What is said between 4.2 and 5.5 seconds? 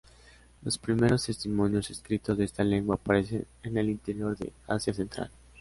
de Asia Central.